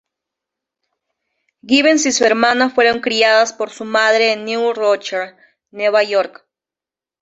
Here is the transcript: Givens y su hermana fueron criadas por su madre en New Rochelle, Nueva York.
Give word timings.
Givens 1.63 2.07
y 2.07 2.11
su 2.11 2.25
hermana 2.25 2.71
fueron 2.71 3.01
criadas 3.01 3.53
por 3.53 3.69
su 3.69 3.85
madre 3.85 4.33
en 4.33 4.45
New 4.45 4.73
Rochelle, 4.73 5.35
Nueva 5.69 6.01
York. 6.01 6.43